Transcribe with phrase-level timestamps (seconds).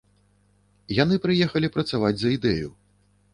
[1.03, 2.73] Яны прыехалі працаваць за ідэю.